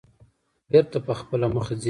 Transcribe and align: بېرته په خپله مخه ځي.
بېرته 0.71 0.97
په 1.05 1.13
خپله 1.19 1.47
مخه 1.55 1.73
ځي. 1.77 1.79